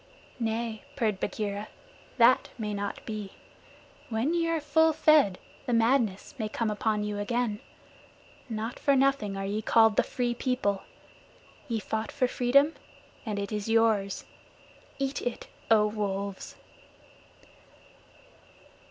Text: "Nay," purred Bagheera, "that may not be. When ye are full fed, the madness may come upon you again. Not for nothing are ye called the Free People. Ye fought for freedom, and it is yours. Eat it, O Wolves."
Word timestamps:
"Nay," 0.39 0.81
purred 0.95 1.19
Bagheera, 1.19 1.67
"that 2.17 2.49
may 2.57 2.73
not 2.73 3.05
be. 3.05 3.33
When 4.09 4.33
ye 4.33 4.47
are 4.49 4.59
full 4.59 4.93
fed, 4.93 5.37
the 5.67 5.73
madness 5.73 6.33
may 6.39 6.49
come 6.49 6.71
upon 6.71 7.03
you 7.03 7.19
again. 7.19 7.59
Not 8.49 8.79
for 8.79 8.95
nothing 8.95 9.37
are 9.37 9.45
ye 9.45 9.61
called 9.61 9.97
the 9.97 10.01
Free 10.01 10.33
People. 10.33 10.81
Ye 11.67 11.77
fought 11.77 12.11
for 12.11 12.27
freedom, 12.27 12.73
and 13.27 13.37
it 13.37 13.51
is 13.51 13.69
yours. 13.69 14.25
Eat 14.97 15.21
it, 15.21 15.47
O 15.69 15.85
Wolves." 15.85 16.55